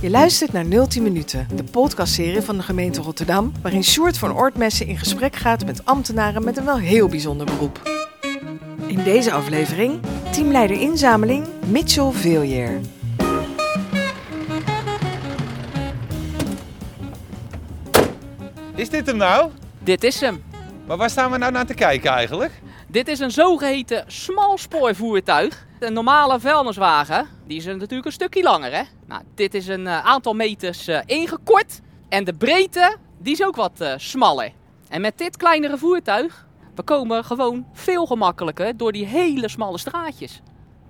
Je 0.00 0.10
luistert 0.10 0.52
naar 0.52 0.88
010 0.88 1.02
Minuten, 1.02 1.48
de 1.54 1.64
podcastserie 1.64 2.40
van 2.40 2.56
de 2.56 2.62
gemeente 2.62 3.00
Rotterdam, 3.00 3.52
waarin 3.62 3.84
Sjoerd 3.84 4.18
van 4.18 4.36
Oortmessen 4.36 4.86
in 4.86 4.98
gesprek 4.98 5.36
gaat 5.36 5.64
met 5.66 5.84
ambtenaren 5.84 6.44
met 6.44 6.56
een 6.56 6.64
wel 6.64 6.78
heel 6.78 7.08
bijzonder 7.08 7.46
beroep. 7.46 7.80
In 8.86 9.02
deze 9.02 9.32
aflevering 9.32 10.00
teamleider 10.30 10.80
inzameling 10.80 11.46
Mitchell 11.66 12.10
Veeljeer. 12.12 12.80
Is 18.74 18.88
dit 18.88 19.06
hem 19.06 19.16
nou? 19.16 19.50
Dit 19.78 20.04
is 20.04 20.20
hem. 20.20 20.49
Maar 20.90 20.98
waar 20.98 21.10
staan 21.10 21.30
we 21.30 21.38
nou 21.38 21.52
naar 21.52 21.66
te 21.66 21.74
kijken 21.74 22.10
eigenlijk? 22.10 22.52
Dit 22.86 23.08
is 23.08 23.18
een 23.18 23.30
zogeheten 23.30 24.04
smalspoorvoertuig. 24.06 25.66
Een 25.78 25.92
normale 25.92 26.40
vuilniswagen, 26.40 27.26
die 27.46 27.56
is 27.56 27.64
natuurlijk 27.64 28.04
een 28.04 28.12
stukje 28.12 28.42
langer 28.42 28.72
hè. 28.72 28.82
Nou, 29.06 29.22
dit 29.34 29.54
is 29.54 29.66
een 29.66 29.86
eh, 29.86 30.04
aantal 30.04 30.34
meters 30.34 30.88
eh, 30.88 31.00
ingekort. 31.06 31.80
En 32.08 32.24
de 32.24 32.34
breedte, 32.34 32.96
die 33.18 33.32
is 33.32 33.44
ook 33.44 33.56
wat 33.56 33.80
eh, 33.80 33.92
smaller. 33.96 34.52
En 34.88 35.00
met 35.00 35.18
dit 35.18 35.36
kleinere 35.36 35.78
voertuig, 35.78 36.46
we 36.74 36.82
komen 36.82 37.24
gewoon 37.24 37.66
veel 37.72 38.06
gemakkelijker 38.06 38.76
door 38.76 38.92
die 38.92 39.06
hele 39.06 39.48
smalle 39.48 39.78
straatjes. 39.78 40.40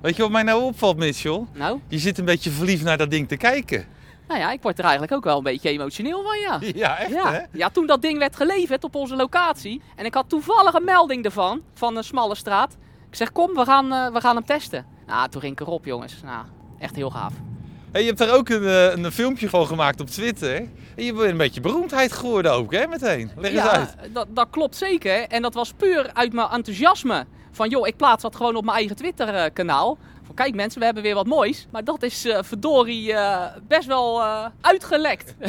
Weet 0.00 0.16
je 0.16 0.22
wat 0.22 0.30
mij 0.30 0.42
nou 0.42 0.62
opvalt, 0.62 0.96
Mitchell? 0.96 1.46
Nou, 1.54 1.80
Je 1.88 1.98
zit 1.98 2.18
een 2.18 2.24
beetje 2.24 2.50
verliefd 2.50 2.84
naar 2.84 2.98
dat 2.98 3.10
ding 3.10 3.28
te 3.28 3.36
kijken. 3.36 3.86
Nou 4.30 4.42
ja, 4.42 4.50
ik 4.52 4.62
word 4.62 4.78
er 4.78 4.84
eigenlijk 4.84 5.12
ook 5.12 5.24
wel 5.24 5.36
een 5.36 5.42
beetje 5.42 5.68
emotioneel 5.68 6.22
van 6.22 6.38
ja. 6.38 6.58
Ja, 6.74 6.98
echt 6.98 7.10
hè? 7.10 7.16
Ja, 7.16 7.46
ja, 7.52 7.68
toen 7.68 7.86
dat 7.86 8.02
ding 8.02 8.18
werd 8.18 8.36
geleverd 8.36 8.84
op 8.84 8.94
onze 8.94 9.16
locatie. 9.16 9.82
En 9.96 10.04
ik 10.04 10.14
had 10.14 10.28
toevallig 10.28 10.74
een 10.74 10.84
melding 10.84 11.24
ervan, 11.24 11.62
van 11.74 11.96
een 11.96 12.04
smalle 12.04 12.34
straat. 12.34 12.76
Ik 13.08 13.16
zeg, 13.16 13.32
kom, 13.32 13.54
we 13.54 13.64
gaan, 13.64 13.92
eh, 13.92 14.12
we 14.12 14.20
gaan 14.20 14.36
hem 14.36 14.44
testen. 14.44 14.86
Nou, 15.06 15.28
toen 15.28 15.40
ging 15.40 15.52
ik 15.52 15.60
erop, 15.60 15.84
jongens. 15.84 16.20
Nou, 16.24 16.44
echt 16.78 16.96
heel 16.96 17.10
gaaf. 17.10 17.32
Hey, 17.92 18.00
je 18.00 18.06
hebt 18.06 18.20
er 18.20 18.32
ook 18.32 18.48
een, 18.48 18.64
eh, 18.64 18.96
een 18.96 19.12
filmpje 19.12 19.48
van 19.48 19.66
gemaakt 19.66 20.00
op 20.00 20.06
Twitter. 20.06 20.56
En 20.96 21.04
je 21.04 21.12
bent 21.12 21.30
een 21.30 21.36
beetje 21.36 21.60
beroemdheid 21.60 22.12
geworden 22.12 22.52
ook, 22.52 22.72
hè, 22.72 22.86
meteen. 22.86 23.30
Leg 23.36 23.50
eens 23.50 23.62
ja, 23.62 23.70
uit. 23.70 23.96
Dat, 24.12 24.26
dat 24.30 24.46
klopt 24.50 24.76
zeker. 24.76 25.26
En 25.28 25.42
dat 25.42 25.54
was 25.54 25.72
puur 25.72 26.10
uit 26.12 26.32
mijn 26.32 26.48
enthousiasme. 26.48 27.26
Van, 27.50 27.68
joh, 27.68 27.86
ik 27.86 27.96
plaats 27.96 28.22
dat 28.22 28.36
gewoon 28.36 28.56
op 28.56 28.64
mijn 28.64 28.76
eigen 28.76 28.96
Twitter-kanaal. 28.96 29.98
Van, 30.30 30.44
kijk 30.44 30.54
mensen, 30.54 30.78
we 30.78 30.84
hebben 30.84 31.02
weer 31.02 31.14
wat 31.14 31.26
moois. 31.26 31.66
Maar 31.70 31.84
dat 31.84 32.02
is 32.02 32.24
eh, 32.24 32.38
verdorie 32.42 33.12
eh, 33.12 33.56
best 33.68 33.86
wel 33.86 34.20
eh, 34.20 34.46
uitgelekt. 34.60 35.34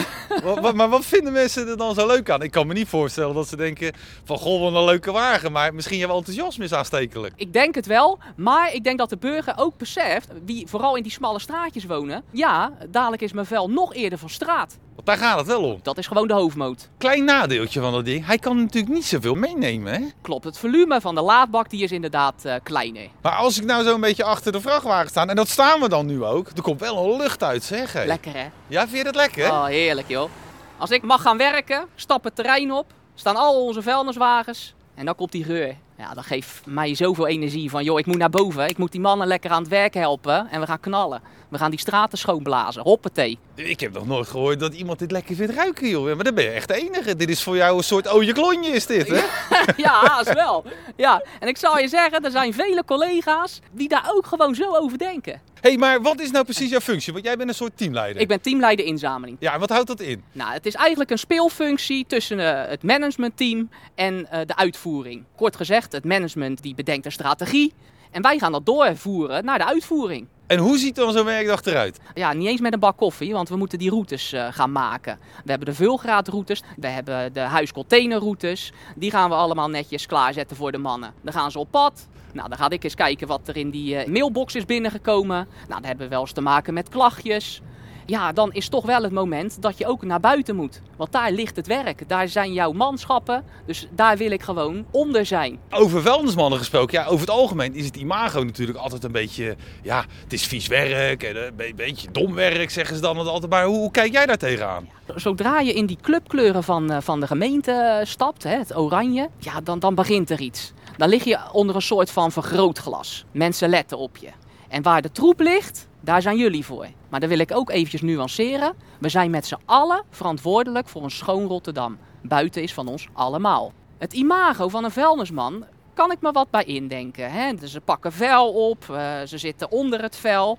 Maar 0.74 0.90
wat 0.90 1.06
vinden 1.06 1.34
mensen 1.34 1.68
er 1.68 1.78
dan 1.78 1.96
zo 1.96 2.08
leuk 2.08 2.30
aan? 2.30 2.42
Ik 2.42 2.52
kan 2.52 2.68
me 2.68 2.74
niet 2.74 2.88
voorstellen 2.88 3.36
dat 3.36 3.48
ze 3.48 3.56
denken 3.56 3.94
van, 4.24 4.38
goh, 4.38 4.62
wat 4.62 4.74
een 4.74 4.86
leuke 4.86 5.12
wagen. 5.12 5.52
Maar 5.52 5.74
misschien 5.74 5.98
jouw 5.98 6.16
enthousiasme 6.16 6.64
is 6.64 6.74
aanstekelijk. 6.74 7.34
Ik 7.36 7.54
denk 7.54 7.76
het 7.76 7.86
wel, 7.86 8.20
maar 8.36 8.74
ik 8.74 8.84
denk 8.84 8.98
dat 8.98 9.10
de 9.10 9.18
burger 9.18 9.54
ook 9.58 9.78
beseft, 9.78 10.28
wie 10.46 10.68
vooral 10.68 10.96
in 10.96 11.04
die 11.04 11.12
smalle 11.12 11.40
straatjes 11.40 11.86
wonen, 11.86 12.24
ja, 12.32 12.72
dadelijk 12.90 13.22
is 13.22 13.32
mijn 13.34 13.46
vel 13.46 13.70
nog 13.70 13.94
eerder 13.94 14.20
van 14.20 14.30
straat. 14.30 14.78
Want 15.04 15.20
daar 15.20 15.30
gaat 15.30 15.38
het 15.38 15.48
wel 15.48 15.64
om. 15.64 15.80
Dat 15.84 15.98
is 15.98 16.08
gewoon 16.08 16.28
de 16.28 16.34
hoofdmoot. 16.34 16.90
Klein 16.98 17.24
nadeeltje 17.24 17.80
van 17.82 17.92
dat 17.92 18.06
ding. 18.06 18.26
Hij 18.26 18.38
kan 18.38 18.58
natuurlijk 18.58 18.94
niet 18.94 19.06
zoveel 19.06 19.36
meenemen, 19.36 19.94
hè? 19.94 20.08
Klopt, 20.22 20.44
het 20.44 20.58
volume 20.58 21.02
van 21.02 21.16
de 21.16 21.22
laadbak 21.22 21.70
die 21.70 21.84
is 21.84 21.92
inderdaad 21.92 22.46
eh, 22.46 22.56
kleiner. 22.64 23.08
Maar 23.22 23.36
als 23.36 23.58
ik 23.58 23.66
nou 23.66 23.84
zo 23.84 23.94
een 23.94 24.02
beetje 24.02 24.24
achter 24.24 24.52
de 24.52 24.62
vrachtwagen 24.62 25.10
sta, 25.10 25.26
en 25.28 25.36
dat 25.36 25.48
staan 25.48 25.80
we 25.80 25.90
dan 25.90 26.06
nu 26.06 26.24
ook, 26.24 26.48
er 26.56 26.62
komt 26.62 26.80
wel 26.80 27.12
een 27.12 27.18
lucht 27.18 27.44
uit, 27.44 27.64
zeg. 27.64 27.94
hé. 27.94 28.06
Lekker 28.06 28.34
hè? 28.34 28.48
Ja, 28.68 28.82
vind 28.88 28.98
je 28.98 29.04
dat 29.04 29.16
lekker? 29.16 29.50
Oh, 29.52 29.66
heerlijk 29.66 30.08
joh. 30.08 30.30
Als 30.78 30.90
ik 30.90 31.02
mag 31.04 31.22
gaan 31.22 31.38
werken, 31.38 31.86
stap 31.96 32.24
het 32.24 32.36
terrein 32.36 32.72
op, 32.72 32.86
staan 33.16 33.36
al 33.36 33.66
onze 33.66 33.82
vuilniswagens 33.82 34.74
en 35.02 35.08
dan 35.08 35.16
komt 35.16 35.32
die 35.32 35.44
geur. 35.44 35.76
Ja, 35.98 36.14
dat 36.14 36.26
geeft 36.26 36.62
mij 36.66 36.96
zoveel 36.96 37.28
energie 37.28 37.70
van, 37.70 37.84
joh, 37.84 38.00
ik 38.00 38.06
moet 38.06 38.18
naar 38.18 38.30
boven. 38.30 38.68
Ik 38.68 38.78
moet 38.78 38.92
die 38.92 39.02
mannen 39.02 39.28
lekker 39.28 39.52
aan 39.52 39.62
het 39.62 39.72
werk 39.72 39.94
helpen 39.94 40.48
en 40.52 40.60
we 40.60 40.66
gaan 40.66 40.80
knallen. 40.80 41.22
We 41.50 41.58
gaan 41.58 41.70
die 41.70 41.80
straten 41.80 42.18
schoonblazen, 42.18 42.82
hoppatee. 42.82 43.38
Ik 43.56 43.80
heb 43.80 43.94
nog 43.94 44.06
nooit 44.08 44.28
gehoord 44.28 44.60
dat 44.60 44.74
iemand 44.74 45.00
dit 45.00 45.12
lekker 45.12 45.36
vindt 45.36 45.54
ruiken, 45.54 45.90
joh. 45.90 46.16
Maar 46.16 46.24
dan 46.24 46.36
ben 46.36 46.44
je 46.44 46.50
echt 46.50 46.68
de 46.68 46.74
enige. 46.74 47.16
Dit 47.16 47.30
is 47.30 47.44
voor 47.44 47.56
jou 47.56 47.78
een 47.78 47.84
soort 47.84 48.14
oje 48.14 48.34
klonje, 48.34 48.70
is 48.70 48.86
dit, 48.86 49.08
hè? 49.08 49.16
ja, 49.86 50.06
haast 50.06 50.34
wel. 50.34 50.64
Ja, 50.96 51.24
en 51.40 51.48
ik 51.48 51.58
zal 51.58 51.78
je 51.80 51.88
zeggen, 51.88 52.26
er 52.26 52.32
zijn 52.32 52.54
vele 52.54 52.86
collega's 52.86 53.60
die 53.72 53.88
daar 53.88 54.12
ook 54.14 54.26
gewoon 54.26 54.56
zo 54.56 54.76
over 54.76 54.98
denken. 54.98 55.42
Hé, 55.62 55.70
hey, 55.70 55.78
maar 55.78 56.02
wat 56.02 56.20
is 56.20 56.32
nou 56.32 56.44
precies 56.44 56.70
jouw 56.70 56.80
functie? 56.80 57.14
Want 57.14 57.26
jij 57.26 57.38
bent 57.38 57.50
een 57.50 57.56
soort 57.56 57.78
teamleider. 57.78 58.22
Ik 58.22 58.28
ben 58.28 58.42
teamleider 58.42 58.86
inzameling. 58.86 59.38
Ja, 59.40 59.54
en 59.54 59.60
wat 59.60 59.70
houdt 59.70 59.88
dat 59.88 60.00
in? 60.00 60.24
Nou, 60.32 60.54
het 60.54 60.66
is 60.66 60.76
eigenlijk 60.76 61.10
een 61.10 61.20
speelfunctie 61.20 62.06
tussen 62.08 62.40
eh, 62.40 62.70
het 62.70 62.84
managementteam 62.84 63.70
en 63.96 64.32
eh, 64.32 64.40
de 64.46 64.56
uitvoering. 64.56 65.24
Kort 65.36 65.56
gezegd, 65.56 65.92
het 65.92 66.06
management 66.06 66.62
die 66.62 66.76
bedenkt 66.76 67.06
een 67.06 67.12
strategie 67.12 67.74
en 68.12 68.22
wij 68.22 68.40
gaan 68.40 68.52
dat 68.52 68.66
doorvoeren 68.66 69.46
naar 69.46 69.58
de 69.58 69.66
uitvoering. 69.66 70.28
En 70.52 70.60
hoe 70.60 70.78
ziet 70.78 70.96
dan 70.96 71.14
zo'n 71.14 71.26
werkdag 71.26 71.66
eruit? 71.66 72.00
Ja, 72.14 72.34
niet 72.34 72.48
eens 72.48 72.62
met 72.62 72.74
een 72.74 72.80
bak 72.80 72.98
koffie, 72.98 73.34
want 73.34 73.50
we 73.50 73.56
moeten 73.56 73.80
die 73.80 73.90
routes 73.90 74.34
eh, 74.34 74.48
gaan 74.52 74.72
maken. 74.72 75.20
We 75.44 75.50
hebben 75.50 75.68
de 75.68 75.74
vulgraatroutes, 75.74 76.64
we 76.78 76.88
hebben 76.88 77.34
de 77.34 77.40
huiscontainerroutes. 77.40 78.72
Die 78.96 79.12
gaan 79.12 79.30
we 79.30 79.36
allemaal 79.36 79.70
netjes 79.70 80.06
klaarzetten 80.06 80.58
voor 80.58 80.72
de 80.72 80.78
mannen. 80.78 81.14
Dan 81.22 81.34
gaan 81.34 81.52
ze 81.52 81.60
op 81.60 81.72
pad. 81.72 82.08
Nou, 82.34 82.50
dan 82.50 82.58
ga 82.58 82.70
ik 82.70 82.84
eens 82.84 82.96
kijken 82.96 83.28
wat 83.28 83.48
er 83.48 83.58
in 83.58 83.70
die 83.70 83.98
eh, 83.98 84.08
mailbox 84.08 84.56
is 84.56 84.66
binnengekomen. 84.66 85.48
Nou, 85.68 85.68
dan 85.68 85.84
hebben 85.84 86.06
we 86.06 86.12
wel 86.12 86.22
eens 86.22 86.32
te 86.32 86.42
maken 86.42 86.74
met 86.74 86.90
klachtjes. 86.90 87.62
Ja, 88.06 88.32
dan 88.32 88.54
is 88.54 88.70
toch 88.70 88.86
wel 88.86 89.04
het 89.04 89.12
moment 89.12 89.62
dat 89.62 89.78
je 89.78 89.88
ook 89.88 90.04
naar 90.04 90.20
buiten 90.20 90.56
moet. 90.56 90.82
Want 90.98 91.12
daar 91.12 91.32
ligt 91.32 91.56
het 91.56 91.68
werk. 91.68 92.10
Daar 92.10 92.28
zijn 92.28 92.54
jouw 92.54 92.72
manschappen. 92.72 93.44
Dus 93.66 93.88
daar 93.92 94.18
wil 94.18 94.32
ik 94.32 94.42
gewoon 94.42 94.86
onder 94.92 95.26
zijn. 95.26 95.60
Over 95.70 96.02
vuilnismannen 96.02 96.60
gesproken, 96.60 97.00
ja, 97.00 97.06
over 97.06 97.20
het 97.20 97.30
algemeen 97.30 97.76
is 97.76 97.86
het 97.86 97.96
imago 97.96 98.44
natuurlijk 98.44 98.78
altijd 98.78 99.04
een 99.04 99.12
beetje... 99.12 99.56
Ja, 99.82 100.06
het 100.24 100.34
is 100.34 100.46
vies 100.46 100.68
werk 100.68 101.24
en 101.24 101.46
een 101.46 101.56
be- 101.56 101.74
beetje 101.76 102.12
dom 102.12 102.34
werk, 102.34 102.70
zeggen 102.70 102.96
ze 102.96 103.02
dan 103.02 103.18
altijd. 103.18 103.52
Maar 103.52 103.66
hoe, 103.66 103.78
hoe 103.78 103.92
kijk 103.92 104.12
jij 104.12 104.26
daar 104.26 104.38
tegenaan? 104.38 104.90
Zodra 105.16 105.60
je 105.60 105.74
in 105.74 105.86
die 105.86 105.98
clubkleuren 106.02 106.64
van, 106.64 106.92
eh, 106.92 106.98
van 107.02 107.20
de 107.20 107.28
gemeente 107.28 107.72
eh, 107.72 108.06
stapt, 108.06 108.44
hè, 108.44 108.58
het 108.58 108.76
oranje, 108.76 109.30
ja, 109.38 109.62
dan, 109.62 109.80
dan 109.80 109.96
begint 109.96 110.30
er 110.30 110.40
iets. 110.40 110.72
Dan 110.98 111.10
lig 111.10 111.24
je 111.24 111.40
onder 111.52 111.76
een 111.76 111.82
soort 111.82 112.12
van 112.12 112.32
vergrootglas. 112.32 113.26
Mensen 113.32 113.70
letten 113.70 113.98
op 113.98 114.18
je. 114.18 114.30
En 114.70 114.82
waar 114.82 115.02
de 115.02 115.12
troep 115.12 115.40
ligt, 115.40 115.88
daar 116.02 116.22
zijn 116.22 116.38
jullie 116.38 116.66
voor. 116.66 116.88
Maar 117.10 117.20
dan 117.20 117.30
wil 117.30 117.40
ik 117.40 117.56
ook 117.56 117.70
eventjes 117.70 118.02
nuanceren. 118.02 118.74
We 119.00 119.10
zijn 119.10 119.32
met 119.32 119.46
z'n 119.46 119.58
allen 119.66 120.04
verantwoordelijk 120.10 120.90
voor 120.90 121.04
een 121.04 121.12
schoon 121.12 121.46
Rotterdam. 121.48 121.98
Buiten 122.22 122.62
is 122.64 122.74
van 122.74 122.88
ons 122.88 123.08
allemaal. 123.14 123.74
Het 123.98 124.14
imago 124.14 124.68
van 124.70 124.84
een 124.84 124.92
vuilnisman 124.92 125.66
kan 125.94 126.12
ik 126.12 126.22
me 126.22 126.32
wat 126.32 126.50
bij 126.50 126.64
indenken. 126.64 127.32
Hè? 127.32 127.54
Dus 127.54 127.72
ze 127.72 127.82
pakken 127.82 128.12
vuil 128.12 128.48
op, 128.70 128.90
eh, 128.90 129.22
ze 129.26 129.38
zitten 129.38 129.72
onder 129.72 130.02
het 130.02 130.16
vuil. 130.16 130.58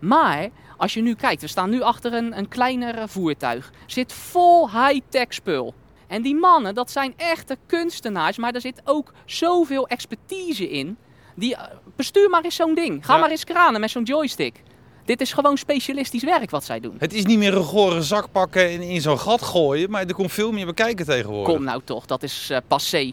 Maar 0.00 0.48
als 0.76 0.94
je 0.94 1.02
nu 1.02 1.14
kijkt, 1.14 1.40
we 1.40 1.46
staan 1.48 1.70
nu 1.70 1.82
achter 1.82 2.14
een, 2.14 2.38
een 2.38 2.48
kleiner 2.48 3.08
voertuig. 3.08 3.72
Zit 3.86 4.12
vol 4.12 4.70
high-tech 4.70 5.26
spul. 5.34 5.74
En 6.06 6.22
die 6.22 6.34
mannen, 6.36 6.74
dat 6.74 6.90
zijn 6.90 7.14
echte 7.16 7.56
kunstenaars, 7.66 8.36
maar 8.36 8.54
er 8.54 8.60
zit 8.60 8.80
ook 8.84 9.12
zoveel 9.24 9.86
expertise 9.88 10.70
in. 10.70 10.96
Die, 11.36 11.56
eh, 11.56 11.62
bestuur 11.96 12.30
maar 12.30 12.42
eens 12.44 12.56
zo'n 12.56 12.74
ding. 12.74 13.06
Ga 13.06 13.14
Ja. 13.14 13.20
maar 13.20 13.30
eens 13.30 13.44
kranen 13.44 13.80
met 13.80 13.90
zo'n 13.90 14.02
joystick. 14.02 14.62
Dit 15.04 15.20
is 15.20 15.32
gewoon 15.32 15.56
specialistisch 15.56 16.22
werk 16.24 16.50
wat 16.50 16.64
zij 16.64 16.80
doen. 16.80 16.94
Het 16.98 17.12
is 17.12 17.24
niet 17.24 17.38
meer 17.38 17.56
een 17.56 17.62
gore 17.64 18.02
zak 18.02 18.32
pakken 18.32 18.68
en 18.68 18.82
in 18.82 19.00
zo'n 19.00 19.18
gat 19.18 19.42
gooien, 19.42 19.90
maar 19.90 20.04
er 20.06 20.14
komt 20.14 20.32
veel 20.32 20.52
meer 20.52 20.66
bekijken 20.66 21.06
tegenwoordig. 21.06 21.54
Kom 21.54 21.64
nou 21.64 21.80
toch, 21.84 22.06
dat 22.06 22.22
is 22.22 22.50
eh, 22.50 22.58
passé. 22.68 23.12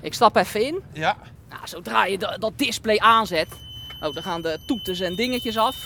Ik 0.00 0.14
stap 0.14 0.36
even 0.36 0.62
in. 0.66 0.80
Ja. 0.92 1.16
Nou, 1.48 1.60
zodra 1.64 2.04
je 2.04 2.18
da- 2.18 2.36
dat 2.38 2.52
display 2.56 2.98
aanzet. 2.98 3.48
Oh, 4.00 4.14
dan 4.14 4.22
gaan 4.22 4.42
de 4.42 4.58
toeters 4.66 5.00
en 5.00 5.14
dingetjes 5.14 5.56
af. 5.58 5.76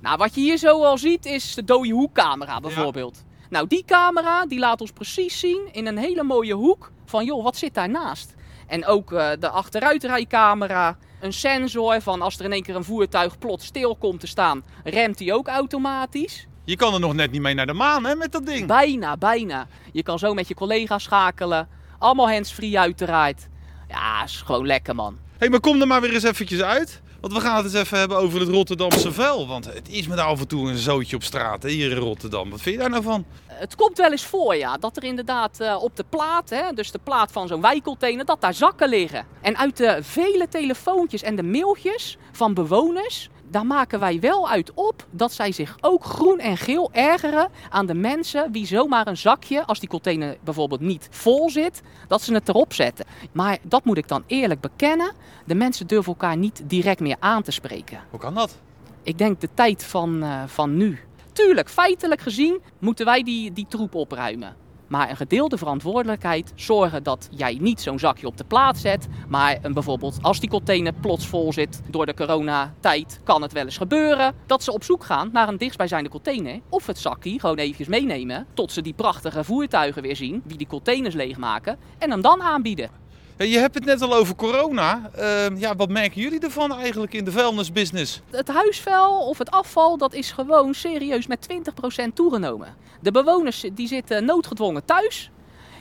Nou, 0.00 0.16
wat 0.16 0.34
je 0.34 0.40
hier 0.40 0.58
zo 0.58 0.82
al 0.84 0.98
ziet 0.98 1.26
is 1.26 1.54
de 1.54 1.64
dode 1.64 1.90
hoekcamera 1.90 2.60
bijvoorbeeld. 2.60 3.22
Nou, 3.50 3.66
die 3.66 3.84
camera 3.86 4.46
die 4.46 4.58
laat 4.58 4.80
ons 4.80 4.90
precies 4.92 5.38
zien 5.38 5.68
in 5.72 5.86
een 5.86 5.98
hele 5.98 6.22
mooie 6.22 6.54
hoek 6.54 6.90
van 7.06 7.24
joh, 7.24 7.42
wat 7.44 7.56
zit 7.56 7.74
daarnaast? 7.74 8.34
En 8.66 8.86
ook 8.86 9.12
eh, 9.12 9.30
de 9.40 9.48
achteruitrijcamera, 9.48 10.96
een 11.24 11.32
sensor 11.32 12.00
van 12.00 12.22
als 12.22 12.38
er 12.38 12.44
in 12.44 12.52
één 12.52 12.62
keer 12.62 12.76
een 12.76 12.84
voertuig 12.84 13.38
plots 13.38 13.66
stil 13.66 13.96
komt 13.96 14.20
te 14.20 14.26
staan, 14.26 14.64
remt 14.84 15.18
hij 15.18 15.32
ook 15.32 15.48
automatisch. 15.48 16.46
Je 16.64 16.76
kan 16.76 16.94
er 16.94 17.00
nog 17.00 17.14
net 17.14 17.30
niet 17.30 17.40
mee 17.40 17.54
naar 17.54 17.66
de 17.66 17.72
maan, 17.72 18.04
hè, 18.04 18.14
met 18.14 18.32
dat 18.32 18.46
ding. 18.46 18.66
Bijna, 18.66 19.16
bijna. 19.16 19.66
Je 19.92 20.02
kan 20.02 20.18
zo 20.18 20.34
met 20.34 20.48
je 20.48 20.54
collega's 20.54 21.02
schakelen. 21.02 21.68
Allemaal 21.98 22.30
handsfree 22.30 22.78
uiteraard. 22.78 23.48
Ja, 23.88 24.24
is 24.24 24.42
gewoon 24.46 24.66
lekker 24.66 24.94
man. 24.94 25.12
Hé, 25.12 25.34
hey, 25.38 25.48
maar 25.48 25.60
kom 25.60 25.80
er 25.80 25.86
maar 25.86 26.00
weer 26.00 26.14
eens 26.14 26.22
eventjes 26.22 26.62
uit. 26.62 27.02
Want 27.24 27.36
we 27.36 27.42
gaan 27.42 27.56
het 27.56 27.64
eens 27.64 27.74
even 27.74 27.98
hebben 27.98 28.16
over 28.16 28.40
het 28.40 28.48
Rotterdamse 28.48 29.12
vuil. 29.12 29.46
Want 29.46 29.64
het 29.64 29.88
is 29.88 30.06
me 30.06 30.16
daar 30.16 30.26
af 30.26 30.40
en 30.40 30.48
toe 30.48 30.68
een 30.68 30.76
zootje 30.76 31.16
op 31.16 31.22
straat, 31.22 31.62
hè, 31.62 31.68
hier 31.68 31.90
in 31.90 31.96
Rotterdam. 31.96 32.50
Wat 32.50 32.60
vind 32.60 32.74
je 32.74 32.80
daar 32.80 32.90
nou 32.90 33.02
van? 33.02 33.24
Het 33.46 33.74
komt 33.74 33.98
wel 33.98 34.10
eens 34.10 34.24
voor, 34.24 34.56
ja, 34.56 34.76
dat 34.76 34.96
er 34.96 35.04
inderdaad 35.04 35.60
eh, 35.60 35.82
op 35.82 35.96
de 35.96 36.04
plaat, 36.08 36.50
hè, 36.50 36.72
dus 36.74 36.90
de 36.90 36.98
plaat 37.04 37.32
van 37.32 37.48
zo'n 37.48 37.60
wijcontainer, 37.60 38.24
dat 38.24 38.40
daar 38.40 38.54
zakken 38.54 38.88
liggen. 38.88 39.26
En 39.40 39.56
uit 39.56 39.76
de 39.76 39.98
vele 40.02 40.48
telefoontjes 40.48 41.22
en 41.22 41.36
de 41.36 41.42
mailtjes 41.42 42.16
van 42.32 42.54
bewoners, 42.54 43.28
daar 43.54 43.66
maken 43.66 44.00
wij 44.00 44.20
wel 44.20 44.48
uit 44.48 44.72
op 44.74 45.06
dat 45.10 45.32
zij 45.32 45.52
zich 45.52 45.76
ook 45.80 46.04
groen 46.04 46.38
en 46.38 46.56
geel 46.56 46.92
ergeren 46.92 47.48
aan 47.70 47.86
de 47.86 47.94
mensen 47.94 48.52
wie 48.52 48.66
zomaar 48.66 49.06
een 49.06 49.16
zakje, 49.16 49.64
als 49.64 49.80
die 49.80 49.88
container 49.88 50.36
bijvoorbeeld 50.44 50.80
niet 50.80 51.08
vol 51.10 51.50
zit, 51.50 51.82
dat 52.08 52.22
ze 52.22 52.34
het 52.34 52.48
erop 52.48 52.72
zetten. 52.72 53.06
Maar 53.32 53.58
dat 53.62 53.84
moet 53.84 53.96
ik 53.96 54.08
dan 54.08 54.24
eerlijk 54.26 54.60
bekennen, 54.60 55.12
de 55.44 55.54
mensen 55.54 55.86
durven 55.86 56.12
elkaar 56.12 56.36
niet 56.36 56.62
direct 56.66 57.00
meer 57.00 57.16
aan 57.18 57.42
te 57.42 57.50
spreken. 57.50 58.00
Hoe 58.10 58.20
kan 58.20 58.34
dat? 58.34 58.58
Ik 59.02 59.18
denk 59.18 59.40
de 59.40 59.48
tijd 59.54 59.84
van, 59.84 60.22
eh, 60.22 60.42
van 60.46 60.76
nu, 60.76 61.00
Tuurlijk, 61.32 61.68
feitelijk 61.68 62.20
gezien 62.20 62.60
moeten 62.78 63.04
wij 63.04 63.22
die, 63.22 63.52
die 63.52 63.66
troep 63.68 63.94
opruimen. 63.94 64.56
Maar 64.94 65.10
een 65.10 65.16
gedeelde 65.16 65.58
verantwoordelijkheid 65.58 66.52
zorgen 66.54 67.02
dat 67.02 67.28
jij 67.30 67.58
niet 67.60 67.80
zo'n 67.80 67.98
zakje 67.98 68.26
op 68.26 68.36
de 68.36 68.44
plaats 68.44 68.80
zet. 68.80 69.06
Maar 69.28 69.58
een, 69.62 69.72
bijvoorbeeld 69.72 70.18
als 70.22 70.40
die 70.40 70.48
container 70.48 70.92
plots 70.92 71.26
vol 71.26 71.52
zit 71.52 71.80
door 71.90 72.06
de 72.06 72.14
coronatijd, 72.14 73.20
kan 73.24 73.42
het 73.42 73.52
wel 73.52 73.64
eens 73.64 73.76
gebeuren. 73.76 74.34
Dat 74.46 74.62
ze 74.62 74.72
op 74.72 74.84
zoek 74.84 75.04
gaan 75.04 75.30
naar 75.32 75.48
een 75.48 75.56
dichtstbijzijnde 75.56 76.10
container. 76.10 76.60
Of 76.68 76.86
het 76.86 76.98
zakje 76.98 77.40
gewoon 77.40 77.56
eventjes 77.56 77.88
meenemen 77.88 78.46
tot 78.54 78.72
ze 78.72 78.82
die 78.82 78.94
prachtige 78.94 79.44
voertuigen 79.44 80.02
weer 80.02 80.16
zien. 80.16 80.42
Die 80.44 80.58
die 80.58 80.66
containers 80.66 81.14
leegmaken. 81.14 81.78
En 81.98 82.10
hem 82.10 82.20
dan 82.20 82.42
aanbieden. 82.42 83.03
Ja, 83.36 83.44
Je 83.44 83.58
hebt 83.58 83.74
het 83.74 83.84
net 83.84 84.02
al 84.02 84.14
over 84.14 84.34
corona. 84.34 85.10
Ehm, 85.14 85.56
ja, 85.56 85.76
wat 85.76 85.88
merken 85.88 86.20
jullie 86.20 86.40
ervan 86.40 86.72
eigenlijk 86.72 87.14
in 87.14 87.24
de 87.24 87.32
vuilnisbusiness? 87.32 88.20
Het 88.30 88.48
huisvuil 88.48 89.28
of 89.28 89.38
het 89.38 89.50
afval, 89.50 89.98
dat 89.98 90.14
is 90.14 90.32
gewoon 90.32 90.74
serieus 90.74 91.26
met 91.26 91.40
20% 91.40 92.14
toegenomen. 92.14 92.74
De 93.00 93.10
bewoners 93.10 93.64
die 93.72 93.88
zitten 93.88 94.24
noodgedwongen 94.24 94.84
thuis. 94.84 95.30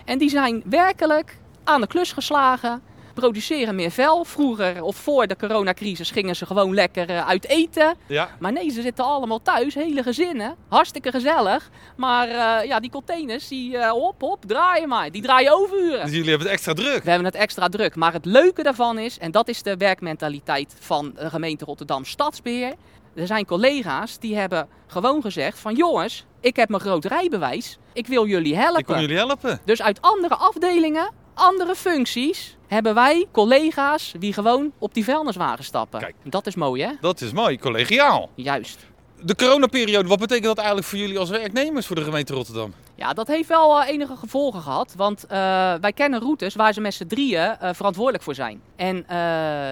En 0.06 0.18
die 0.18 0.30
zijn 0.30 0.64
werkelijk 0.66 1.38
aan 1.64 1.82
de 1.82 1.88
klus 1.88 2.12
geslagen. 2.12 2.82
Produceren 3.14 3.76
meer 3.76 3.92
vuil. 3.92 4.24
Vroeger 4.24 4.84
of 4.84 4.96
voor 4.96 5.28
de 5.28 5.36
coronacrisis 5.36 6.12
gingen 6.12 6.36
ze 6.36 6.46
gewoon 6.46 6.74
lekker 6.74 7.10
eh, 7.10 7.28
uit 7.28 7.48
eten. 7.48 7.96
Ja. 8.08 8.30
Maar 8.40 8.52
nee, 8.52 8.70
ze 8.70 8.82
zitten 8.82 9.06
allemaal 9.06 9.42
thuis, 9.42 9.76
hele 9.76 10.04
gezinnen. 10.04 10.56
Hartstikke 10.68 11.12
gezellig. 11.12 11.70
Maar 11.96 12.28
eh, 12.28 12.68
ja, 12.68 12.80
die 12.80 12.90
containers, 12.90 13.48
die 13.48 13.78
eh, 13.78 13.90
hop, 13.90 14.22
hop, 14.22 14.46
draaien 14.46 14.90
maar. 14.90 15.12
Die 15.12 15.22
draaien 15.22 15.54
overuren. 15.54 16.06
Dus 16.06 16.12
jullie 16.12 16.30
hebben 16.30 16.48
het 16.48 16.56
extra 16.56 16.74
druk. 16.74 17.04
We 17.04 17.10
hebben 17.10 17.28
het 17.28 17.36
extra 17.36 17.70
druk. 17.70 17.96
Maar 17.96 18.14
het 18.14 18.26
leuke 18.26 18.64
daarvan 18.64 18.98
is, 18.98 19.18
en 19.18 19.32
dat 19.32 19.48
is 19.48 19.64
de 19.64 19.78
werkmentaliteit 19.78 20.76
van 20.80 21.14
de 21.16 21.30
gemeente 21.30 21.66
Rotterdam 21.66 22.06
Stadsbeheer. 22.06 22.74
Er 23.16 23.28
zijn 23.28 23.46
collega's 23.46 24.20
die 24.20 24.36
hebben 24.36 24.68
gewoon 24.88 25.22
gezegd 25.22 25.60
van 25.60 25.76
jongens, 25.76 26.26
ik 26.40 26.56
heb 26.56 26.70
mijn 26.70 26.82
groot 26.82 27.06
rijbewijs. 27.06 27.78
Ik 27.94 28.08
wil 28.08 28.28
jullie 28.28 28.56
helpen. 28.56 28.80
Ik 28.80 28.86
kom 28.86 29.00
jullie 29.00 29.18
helpen. 29.18 29.60
Dus 29.66 29.82
uit 29.82 30.02
andere 30.02 30.36
afdelingen, 30.36 31.12
andere 31.34 31.76
functies, 31.76 32.56
hebben 32.68 32.94
wij 32.94 33.26
collega's 33.32 34.14
die 34.20 34.34
gewoon 34.34 34.72
op 34.78 34.94
die 34.94 35.04
vuilniswagen 35.04 35.64
stappen. 35.64 36.00
Kijk. 36.00 36.16
Dat 36.24 36.48
is 36.48 36.56
mooi 36.56 36.84
hè? 36.84 36.92
Dat 37.02 37.22
is 37.22 37.32
mooi, 37.32 37.60
collegiaal. 37.60 38.30
Juist. 38.36 38.80
De 39.22 39.36
coronaperiode, 39.36 40.08
wat 40.08 40.20
betekent 40.20 40.46
dat 40.46 40.58
eigenlijk 40.58 40.88
voor 40.88 40.98
jullie 40.98 41.20
als 41.20 41.30
werknemers 41.30 41.86
voor 41.86 41.96
de 41.96 42.04
gemeente 42.04 42.34
Rotterdam? 42.34 42.74
Ja, 42.96 43.14
dat 43.14 43.28
heeft 43.28 43.50
wel 43.50 43.82
eh, 43.82 43.90
enige 43.90 44.16
gevolgen 44.16 44.62
gehad. 44.62 44.94
Want 44.98 45.26
eh, 45.26 45.38
wij 45.82 45.94
kennen 45.94 46.20
routes 46.20 46.56
waar 46.56 46.74
ze 46.74 46.82
met 46.82 46.94
z'n 46.94 47.06
drieën 47.08 47.58
eh, 47.60 47.70
verantwoordelijk 47.74 48.24
voor 48.24 48.36
zijn. 48.36 48.62
En 48.76 49.08
eh, 49.08 49.16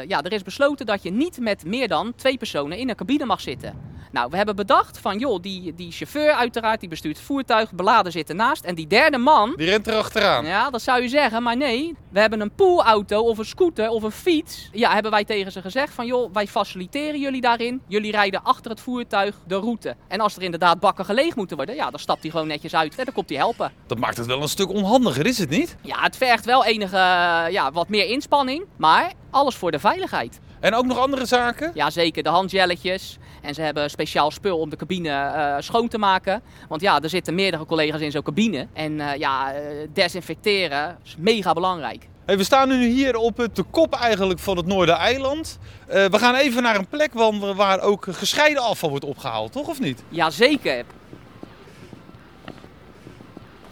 ja, 0.07 0.21
er 0.21 0.31
is 0.33 0.43
besloten 0.43 0.85
dat 0.85 1.03
je 1.03 1.11
niet 1.11 1.39
met 1.39 1.65
meer 1.65 1.87
dan 1.87 2.13
twee 2.15 2.37
personen 2.37 2.77
in 2.77 2.89
een 2.89 2.95
cabine 2.95 3.25
mag 3.25 3.41
zitten. 3.41 3.89
Nou, 4.11 4.29
we 4.29 4.37
hebben 4.37 4.55
bedacht 4.55 4.97
van 4.97 5.17
joh, 5.19 5.41
die, 5.41 5.75
die 5.75 5.91
chauffeur 5.91 6.31
uiteraard, 6.31 6.79
die 6.79 6.89
bestuurt 6.89 7.17
het 7.17 7.25
voertuig, 7.25 7.71
beladen 7.73 8.11
zit 8.11 8.29
ernaast. 8.29 8.63
En 8.63 8.75
die 8.75 8.87
derde 8.87 9.17
man, 9.17 9.53
Die 9.55 9.69
rent 9.69 9.87
erachteraan. 9.87 10.45
ja, 10.45 10.69
dat 10.69 10.81
zou 10.81 11.01
je 11.01 11.07
zeggen, 11.07 11.43
maar 11.43 11.57
nee. 11.57 11.95
We 12.09 12.19
hebben 12.19 12.41
een 12.41 12.51
poolauto 12.55 13.21
of 13.21 13.37
een 13.37 13.45
scooter 13.45 13.89
of 13.89 14.03
een 14.03 14.11
fiets. 14.11 14.69
Ja, 14.71 14.93
hebben 14.93 15.11
wij 15.11 15.23
tegen 15.25 15.51
ze 15.51 15.61
gezegd 15.61 15.93
van 15.93 16.05
joh, 16.05 16.33
wij 16.33 16.47
faciliteren 16.47 17.19
jullie 17.19 17.41
daarin. 17.41 17.81
Jullie 17.87 18.11
rijden 18.11 18.43
achter 18.43 18.71
het 18.71 18.81
voertuig 18.81 19.35
de 19.47 19.55
route. 19.55 19.95
En 20.07 20.19
als 20.19 20.35
er 20.35 20.41
inderdaad 20.41 20.79
bakken 20.79 21.05
geleegd 21.05 21.35
moeten 21.35 21.57
worden, 21.57 21.75
ja, 21.75 21.89
dan 21.89 21.99
stapt 21.99 22.21
hij 22.21 22.31
gewoon 22.31 22.47
netjes 22.47 22.75
uit 22.75 22.95
en 22.95 23.10
dan 23.13 23.23
komt 23.23 23.29
hij 23.29 23.37
helpen. 23.37 23.71
Dat 23.87 23.97
maakt 23.97 24.17
het 24.17 24.25
wel 24.25 24.41
een 24.41 24.49
stuk 24.49 24.69
onhandiger, 24.69 25.25
is 25.25 25.37
het 25.37 25.49
niet? 25.49 25.75
Ja, 25.81 26.01
het 26.01 26.17
vergt 26.17 26.45
wel 26.45 26.65
enige, 26.65 26.95
eh, 26.95 27.51
ja, 27.51 27.71
wat 27.71 27.89
meer 27.89 28.05
inspanning, 28.05 28.65
maar 28.77 29.11
alles 29.29 29.55
voor 29.55 29.71
de 29.71 29.79
veiligheid. 29.79 30.39
En 30.59 30.73
ook 30.73 30.85
nog 30.85 30.97
andere 30.97 31.25
zaken? 31.25 31.71
Ja, 31.73 31.89
zeker, 31.89 32.23
de 32.23 32.29
handjelletjes. 32.29 33.17
En 33.41 33.53
ze 33.53 33.61
hebben 33.61 33.89
speciaal 33.89 34.31
spul 34.31 34.59
om 34.59 34.69
de 34.69 34.75
cabine 34.75 35.09
eh, 35.09 35.55
schoon 35.59 35.87
te 35.87 35.97
maken. 35.97 36.41
Want 36.67 36.81
ja, 36.81 37.01
er 37.01 37.09
zitten 37.09 37.35
meerdere 37.35 37.65
collega's 37.65 38.01
in 38.01 38.11
zo'n 38.11 38.23
cabine. 38.23 38.67
En 38.73 38.99
eh, 38.99 39.15
ja, 39.17 39.53
desinfecteren 39.93 40.97
is 41.03 41.15
mega 41.17 41.53
belangrijk. 41.53 42.07
Hey, 42.25 42.37
we 42.37 42.43
staan 42.43 42.67
nu 42.67 42.85
hier 42.85 43.15
op 43.15 43.37
het 43.37 43.55
de 43.55 43.63
kop 43.63 43.93
eigenlijk 43.93 44.39
van 44.39 44.57
het 44.57 44.65
Noordereiland. 44.65 45.59
We 45.87 46.17
gaan 46.17 46.35
even 46.35 46.63
naar 46.63 46.75
een 46.75 46.87
plek 46.87 47.13
wandelen 47.13 47.55
waar 47.55 47.81
ook 47.81 48.07
gescheiden 48.09 48.63
afval 48.63 48.89
wordt 48.89 49.05
opgehaald, 49.05 49.51
toch 49.51 49.67
of 49.67 49.79
niet? 49.79 50.03
Jazeker. 50.09 50.85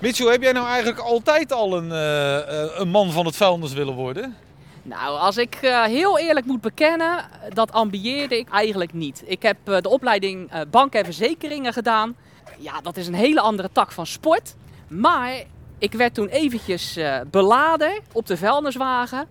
Mitchell, 0.01 0.31
heb 0.31 0.42
jij 0.42 0.51
nou 0.51 0.68
eigenlijk 0.68 1.00
altijd 1.00 1.54
al 1.54 1.78
een, 1.78 1.92
eh, 1.92 2.63
eh, 2.63 2.69
een 2.80 2.90
man 2.90 3.12
van 3.12 3.25
het 3.25 3.36
vuilnis 3.36 3.74
willen 3.74 3.94
worden? 3.94 4.36
Nou, 4.84 5.19
als 5.19 5.38
ik 5.38 5.56
eh, 5.56 5.84
heel 5.84 6.19
eerlijk 6.19 6.46
moet 6.46 6.62
bekennen, 6.62 7.25
dat 7.54 7.72
ambieerde 7.72 8.38
ik 8.38 8.50
eigenlijk 8.50 8.94
niet. 8.94 9.24
Ik 9.25 9.42
heb 9.42 9.57
de 9.66 9.90
opleiding 9.90 10.51
bank 10.72 10.94
en 10.94 11.06
verzekeringen 11.06 11.74
gedaan. 11.74 12.16
Ja, 12.57 12.81
dat 12.81 12.98
is 12.98 13.07
een 13.07 13.13
hele 13.13 13.42
andere 13.42 13.69
tak 13.72 13.92
van 13.92 14.06
sport. 14.06 14.56
Maar 14.88 15.34
ik 15.78 15.94
werd 15.94 16.13
toen 16.13 16.28
eventjes 16.28 17.00
beladen 17.31 18.00
op 18.12 18.28
de 18.28 18.38
vuilniswagen. 18.38 19.28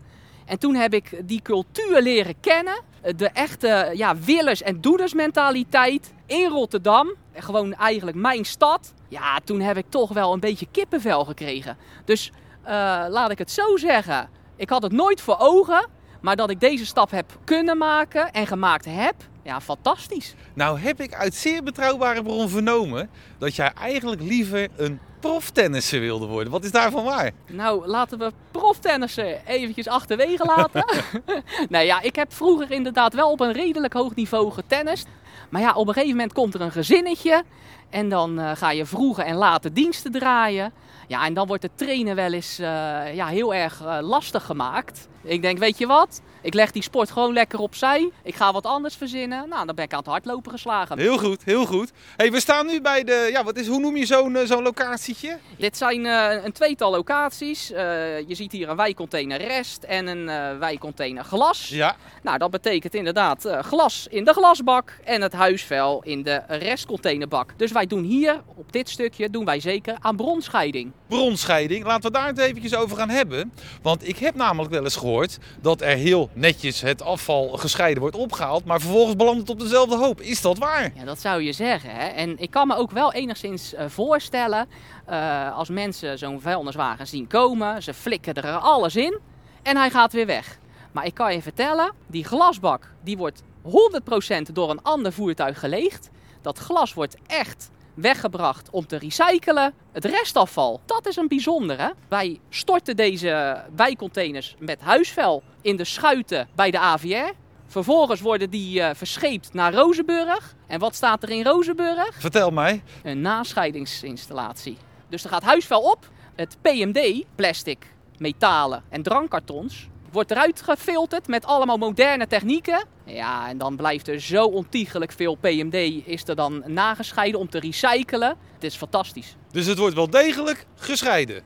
En 0.48 0.58
toen 0.58 0.74
heb 0.74 0.94
ik 0.94 1.20
die 1.24 1.42
cultuur 1.42 2.02
leren 2.02 2.40
kennen. 2.40 2.80
Eh, 3.02 3.12
De 3.16 3.28
echte 3.28 3.90
ja, 3.94 4.16
willers- 4.16 4.62
en 4.62 4.80
doedersmentaliteit 4.80 6.12
in 6.26 6.48
Rotterdam. 6.48 7.14
Gewoon 7.34 7.74
eigenlijk 7.74 8.16
mijn 8.16 8.44
stad. 8.44 8.92
Ja, 9.08 9.38
toen 9.44 9.60
heb 9.60 9.76
ik 9.76 9.84
toch 9.88 10.12
wel 10.12 10.32
een 10.32 10.40
beetje 10.40 10.66
kippenvel 10.70 11.24
gekregen. 11.24 11.76
Dus 12.04 12.32
eh, 12.62 12.72
laat 13.08 13.30
ik 13.30 13.38
het 13.38 13.50
zo 13.50 13.76
zeggen. 13.76 14.28
Ik 14.56 14.70
had 14.70 14.82
het 14.82 14.92
nooit 14.92 15.20
voor 15.20 15.36
ogen. 15.38 15.88
Maar 16.20 16.36
dat 16.36 16.50
ik 16.50 16.60
deze 16.60 16.86
stap 16.86 17.10
heb 17.10 17.38
kunnen 17.44 17.78
maken 17.78 18.30
en 18.32 18.46
gemaakt 18.46 18.84
heb. 18.84 19.14
Ja, 19.42 19.60
fantastisch. 19.60 20.34
Nou 20.54 20.78
heb 20.80 21.00
ik 21.00 21.14
uit 21.14 21.34
zeer 21.34 21.62
betrouwbare 21.62 22.22
bron 22.22 22.48
vernomen 22.48 23.10
dat 23.38 23.56
jij 23.56 23.72
eigenlijk 23.72 24.22
liever 24.22 24.68
een 24.76 25.00
proftennisser 25.20 26.00
wilde 26.00 26.26
worden. 26.26 26.52
Wat 26.52 26.64
is 26.64 26.70
daarvan 26.70 27.04
waar? 27.04 27.30
Nou, 27.46 27.86
laten 27.86 28.18
we 28.18 28.32
proftennissen 28.50 29.46
eventjes 29.46 29.88
achterwege 29.88 30.44
laten. 30.44 30.84
nou 31.68 31.84
ja, 31.84 32.00
ik 32.00 32.16
heb 32.16 32.32
vroeger 32.32 32.70
inderdaad 32.70 33.14
wel 33.14 33.30
op 33.30 33.40
een 33.40 33.52
redelijk 33.52 33.92
hoog 33.92 34.14
niveau 34.14 34.52
getennist. 34.52 35.06
Maar 35.48 35.60
ja, 35.60 35.72
op 35.72 35.86
een 35.86 35.92
gegeven 35.92 36.16
moment 36.16 36.32
komt 36.32 36.54
er 36.54 36.60
een 36.60 36.72
gezinnetje. 36.72 37.44
En 37.90 38.08
dan 38.08 38.38
eh, 38.38 38.50
ga 38.54 38.70
je 38.70 38.86
vroege 38.86 39.22
en 39.22 39.34
late 39.34 39.72
diensten 39.72 40.12
draaien. 40.12 40.72
Ja, 41.08 41.24
en 41.24 41.34
dan 41.34 41.46
wordt 41.46 41.62
het 41.62 41.72
trainen 41.74 42.16
wel 42.16 42.32
eens 42.32 42.58
eh, 42.58 42.66
ja, 43.14 43.26
heel 43.26 43.54
erg 43.54 43.82
eh, 43.82 43.98
lastig 44.00 44.44
gemaakt. 44.44 45.08
Ik 45.22 45.42
denk, 45.42 45.58
weet 45.58 45.78
je 45.78 45.86
wat? 45.86 46.20
Ik 46.42 46.54
leg 46.54 46.70
die 46.70 46.82
sport 46.82 47.10
gewoon 47.10 47.32
lekker 47.32 47.58
opzij. 47.58 48.10
Ik 48.22 48.34
ga 48.34 48.52
wat 48.52 48.66
anders 48.66 48.96
verzinnen. 48.96 49.48
Nou, 49.48 49.66
dan 49.66 49.74
ben 49.74 49.84
ik 49.84 49.92
aan 49.92 49.98
het 49.98 50.08
hardlopen 50.08 50.50
geslagen. 50.50 50.98
Heel 50.98 51.18
goed, 51.18 51.44
heel 51.44 51.66
goed. 51.66 51.92
Hey, 52.16 52.30
we 52.30 52.40
staan 52.40 52.66
nu 52.66 52.80
bij 52.80 53.04
de, 53.04 53.28
ja, 53.32 53.44
wat 53.44 53.56
is, 53.56 53.66
hoe 53.66 53.80
noem 53.80 53.96
je 53.96 54.06
zo'n 54.06 54.38
zo'n 54.44 54.62
locatietje? 54.62 55.38
Dit 55.56 55.76
zijn 55.76 56.04
een 56.44 56.52
tweetal 56.52 56.90
locaties. 56.90 57.68
Je 57.68 58.24
ziet 58.28 58.52
hier 58.52 58.68
een 58.68 58.76
wijcontainer 58.76 59.38
rest 59.38 59.82
en 59.82 60.06
een 60.06 60.58
wijcontainer 60.58 61.24
glas. 61.24 61.68
Ja, 61.68 61.96
Nou, 62.22 62.38
dat 62.38 62.50
betekent 62.50 62.94
inderdaad 62.94 63.48
glas 63.60 64.06
in 64.10 64.24
de 64.24 64.32
glasbak 64.32 64.98
en 65.04 65.22
het 65.22 65.27
huisvuil 65.32 66.00
in 66.04 66.22
de 66.22 66.42
restcontainerbak. 66.48 67.54
Dus 67.56 67.72
wij 67.72 67.86
doen 67.86 68.04
hier, 68.04 68.42
op 68.54 68.72
dit 68.72 68.88
stukje, 68.88 69.30
doen 69.30 69.44
wij 69.44 69.60
zeker 69.60 69.96
aan 70.00 70.16
bronscheiding. 70.16 70.92
bronscheiding. 71.06 71.84
Laten 71.84 72.12
we 72.12 72.18
daar 72.18 72.26
het 72.26 72.38
eventjes 72.38 72.74
over 72.74 72.96
gaan 72.96 73.08
hebben. 73.08 73.52
Want 73.82 74.08
ik 74.08 74.18
heb 74.18 74.34
namelijk 74.34 74.72
wel 74.72 74.84
eens 74.84 74.96
gehoord 74.96 75.38
dat 75.60 75.80
er 75.80 75.96
heel 75.96 76.30
netjes 76.32 76.80
het 76.80 77.02
afval 77.02 77.48
gescheiden 77.48 78.00
wordt 78.00 78.16
opgehaald, 78.16 78.64
maar 78.64 78.80
vervolgens 78.80 79.16
belandt 79.16 79.40
het 79.40 79.50
op 79.50 79.60
dezelfde 79.60 79.96
hoop. 79.96 80.20
Is 80.20 80.40
dat 80.40 80.58
waar? 80.58 80.92
Ja, 80.94 81.04
dat 81.04 81.20
zou 81.20 81.42
je 81.42 81.52
zeggen. 81.52 81.90
Hè? 81.90 82.06
En 82.06 82.38
ik 82.38 82.50
kan 82.50 82.66
me 82.66 82.76
ook 82.76 82.90
wel 82.90 83.12
enigszins 83.12 83.74
eh, 83.74 83.86
voorstellen, 83.88 84.68
eh, 85.06 85.56
als 85.56 85.68
mensen 85.68 86.18
zo'n 86.18 86.40
vuilniswagen 86.40 87.06
zien 87.06 87.26
komen, 87.26 87.82
ze 87.82 87.94
flikken 87.94 88.34
er 88.34 88.50
alles 88.50 88.96
in 88.96 89.18
en 89.62 89.76
hij 89.76 89.90
gaat 89.90 90.12
weer 90.12 90.26
weg. 90.26 90.58
Maar 90.92 91.06
ik 91.06 91.14
kan 91.14 91.32
je 91.34 91.42
vertellen, 91.42 91.92
die 92.06 92.24
glasbak 92.24 92.92
die 93.02 93.16
wordt 93.16 93.42
100% 93.68 94.52
door 94.52 94.70
een 94.70 94.82
ander 94.82 95.12
voertuig 95.12 95.58
geleegd. 95.58 96.10
Dat 96.42 96.58
glas 96.58 96.94
wordt 96.94 97.16
echt 97.26 97.70
weggebracht 97.94 98.70
om 98.70 98.86
te 98.86 98.96
recyclen. 98.96 99.74
Het 99.92 100.04
restafval, 100.04 100.80
dat 100.86 101.06
is 101.06 101.16
een 101.16 101.28
bijzondere. 101.28 101.94
Wij 102.08 102.40
storten 102.48 102.96
deze 102.96 103.62
wijcontainers 103.76 104.54
met 104.58 104.80
huisvuil 104.80 105.42
in 105.60 105.76
de 105.76 105.84
schuiten 105.84 106.48
bij 106.54 106.70
de 106.70 106.78
AVR. 106.78 107.32
Vervolgens 107.66 108.20
worden 108.20 108.50
die 108.50 108.80
eh, 108.80 108.94
verscheept 108.94 109.52
naar 109.52 109.74
Rozenburg. 109.74 110.54
En 110.66 110.78
wat 110.78 110.94
staat 110.94 111.22
er 111.22 111.30
in 111.30 111.44
Rozenburg? 111.44 112.20
Vertel 112.20 112.50
mij. 112.50 112.82
Een 113.02 113.20
nascheidingsinstallatie. 113.20 114.76
Dus 115.08 115.24
er 115.24 115.30
gaat 115.30 115.42
huisvuil 115.42 115.80
op. 115.80 116.08
Het 116.34 116.56
PMD, 116.60 117.24
plastic, 117.34 117.92
metalen 118.18 118.82
en 118.88 119.02
drankkartons, 119.02 119.88
wordt 120.12 120.30
eruit 120.30 120.62
gefilterd 120.62 121.26
met 121.26 121.46
allemaal 121.46 121.76
moderne 121.76 122.26
technieken. 122.26 122.84
Ja, 123.04 123.48
en 123.48 123.58
dan 123.58 123.76
blijft 123.76 124.08
er 124.08 124.20
zo 124.20 124.44
ontiegelijk 124.44 125.12
veel 125.12 125.34
PMD 125.34 126.06
is 126.06 126.28
er 126.28 126.36
dan 126.36 126.62
nagescheiden 126.66 127.40
om 127.40 127.50
te 127.50 127.58
recyclen. 127.58 128.36
Het 128.54 128.64
is 128.64 128.76
fantastisch. 128.76 129.30
100%. 129.30 129.34
Dus 129.52 129.66
het 129.66 129.78
wordt 129.78 129.94
wel 129.94 130.10
degelijk 130.10 130.66
gescheiden. 130.76 131.42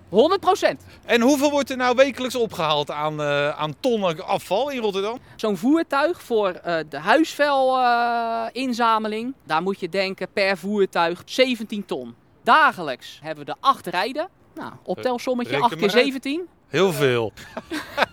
En 1.05 1.21
hoeveel 1.21 1.51
wordt 1.51 1.71
er 1.71 1.77
nou 1.77 1.97
wekelijks 1.97 2.35
opgehaald 2.35 2.91
aan, 2.91 3.21
uh, 3.21 3.49
aan 3.49 3.75
tonnen 3.81 4.27
afval 4.27 4.71
in 4.71 4.81
Rotterdam? 4.81 5.19
Zo'n 5.37 5.57
voertuig 5.57 6.23
voor 6.23 6.61
uh, 6.67 6.77
de 6.89 6.99
huisvuilinzameling, 6.99 9.35
daar 9.47 9.63
moet 9.63 9.81
je 9.81 9.89
denken 9.89 10.29
per 10.33 10.59
voertuig 10.59 11.23
17 11.25 11.85
ton. 11.85 12.15
Dagelijks 12.43 13.19
hebben 13.23 13.45
we 13.45 13.51
er 13.51 13.57
8 13.61 13.87
rijden. 13.87 14.29
Nou, 14.55 14.73
optelsommetje, 14.83 15.59
8 15.59 15.77
keer 15.77 15.91
17. 15.91 16.49
Heel 16.69 16.93
veel. 16.93 17.33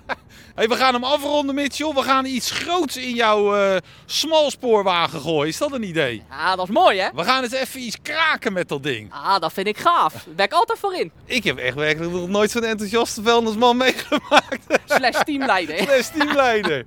hey, 0.59 0.67
we 0.67 0.75
gaan 0.75 0.93
hem 0.93 1.03
afronden, 1.03 1.55
Mitchell. 1.55 1.93
We 1.93 2.01
gaan 2.01 2.25
iets 2.25 2.51
groots 2.51 2.97
in 2.97 3.13
jouw 3.13 3.57
uh, 3.57 3.75
smalspoorwagen 4.05 5.21
gooien. 5.21 5.47
Is 5.47 5.57
dat 5.57 5.71
een 5.71 5.83
idee? 5.83 6.23
Ja, 6.29 6.55
dat 6.55 6.67
is 6.67 6.73
mooi, 6.73 6.99
hè? 6.99 7.09
We 7.13 7.23
gaan 7.23 7.43
eens 7.43 7.51
even 7.51 7.79
iets 7.79 7.97
kraken 8.01 8.53
met 8.53 8.69
dat 8.69 8.83
ding. 8.83 9.13
Ah, 9.13 9.39
dat 9.39 9.53
vind 9.53 9.67
ik 9.67 9.77
gaaf. 9.77 10.13
Daar 10.13 10.35
ben 10.35 10.45
ik 10.45 10.53
altijd 10.53 10.79
voor 10.79 10.95
in. 10.95 11.11
Ik 11.25 11.43
heb 11.43 11.57
echt 11.57 11.75
werkelijk 11.75 12.11
nog 12.11 12.27
nooit 12.27 12.51
zo'n 12.51 12.63
enthousiaste 12.63 13.21
vuilnisman 13.21 13.77
meegemaakt. 13.77 14.79
Slash 14.85 15.23
teamleider. 15.23 15.77
Slash 15.87 16.07
teamleider. 16.07 16.85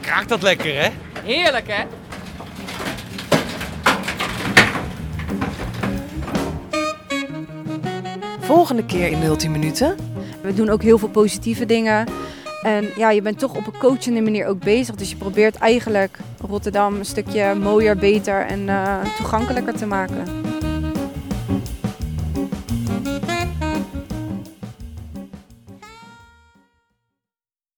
Kraakt 0.00 0.28
dat 0.28 0.42
lekker, 0.42 0.82
hè? 0.82 0.90
Heerlijk, 1.22 1.68
hè? 1.68 1.84
Volgende 8.52 8.84
keer 8.84 9.10
in 9.10 9.36
010 9.36 9.50
minuten. 9.50 9.96
We 10.42 10.54
doen 10.54 10.68
ook 10.68 10.82
heel 10.82 10.98
veel 10.98 11.08
positieve 11.08 11.66
dingen. 11.66 12.06
En 12.62 12.88
ja, 12.96 13.10
je 13.10 13.22
bent 13.22 13.38
toch 13.38 13.56
op 13.56 13.66
een 13.66 13.78
coachende 13.78 14.20
manier 14.20 14.46
ook 14.46 14.58
bezig. 14.58 14.94
Dus 14.94 15.10
je 15.10 15.16
probeert 15.16 15.56
eigenlijk 15.56 16.18
Rotterdam 16.48 16.94
een 16.94 17.04
stukje 17.04 17.54
mooier, 17.54 17.96
beter 17.96 18.46
en 18.46 18.60
uh, 18.60 19.04
toegankelijker 19.16 19.74
te 19.74 19.86
maken. 19.86 20.41